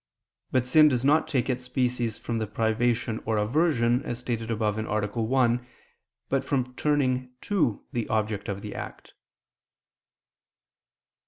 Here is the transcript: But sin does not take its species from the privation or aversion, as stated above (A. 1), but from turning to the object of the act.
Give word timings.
But 0.51 0.65
sin 0.65 0.87
does 0.87 1.05
not 1.05 1.27
take 1.27 1.47
its 1.47 1.63
species 1.65 2.17
from 2.17 2.39
the 2.39 2.47
privation 2.47 3.21
or 3.23 3.37
aversion, 3.37 4.01
as 4.01 4.17
stated 4.17 4.49
above 4.49 4.79
(A. 4.79 4.81
1), 5.21 5.67
but 6.27 6.43
from 6.43 6.73
turning 6.73 7.29
to 7.41 7.85
the 7.91 8.07
object 8.09 8.49
of 8.49 8.63
the 8.63 8.73
act. 8.73 9.13